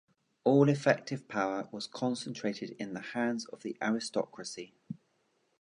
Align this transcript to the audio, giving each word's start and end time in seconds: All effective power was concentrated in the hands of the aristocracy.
All 0.43 0.67
effective 0.67 1.27
power 1.27 1.69
was 1.71 1.85
concentrated 1.85 2.71
in 2.79 2.95
the 2.95 3.01
hands 3.13 3.45
of 3.45 3.61
the 3.61 3.77
aristocracy. 3.83 4.73